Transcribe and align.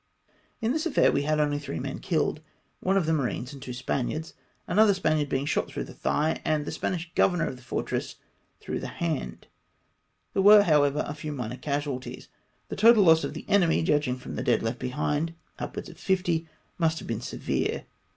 In 0.61 0.71
this 0.71 0.87
affair 0.87 1.11
we 1.11 1.21
had 1.21 1.39
only 1.39 1.59
three 1.59 1.79
men 1.79 1.99
killed— 1.99 2.41
one 2.89 2.97
of 2.97 3.05
the 3.05 3.13
marines 3.13 3.53
and 3.53 3.61
two 3.61 3.71
Spaniards, 3.71 4.33
another 4.65 4.95
Spaniard 4.95 5.29
being 5.29 5.45
shot 5.45 5.67
through 5.67 5.83
the 5.83 5.93
thigh 5.93 6.41
and 6.43 6.65
the 6.65 6.71
Spanish 6.71 7.11
governor 7.13 7.45
of 7.45 7.55
the 7.55 7.61
fortress 7.61 8.15
through 8.59 8.79
the 8.79 8.87
hand; 8.87 9.45
there 10.33 10.41
were, 10.41 10.63
however, 10.63 11.03
a 11.05 11.13
few 11.13 11.31
minor 11.31 11.55
casualties. 11.55 12.29
The 12.69 12.75
total 12.75 13.03
loss 13.03 13.23
of 13.23 13.35
the 13.35 13.47
enemy, 13.47 13.83
judging 13.83 14.17
from 14.17 14.33
the 14.33 14.43
dead 14.43 14.63
left 14.63 14.79
behind— 14.79 15.35
upwards 15.59 15.87
of 15.87 15.97
hfty— 15.97 16.47
must 16.79 16.97
have 16.97 17.07
been 17.07 17.21
severe. 17.21 17.85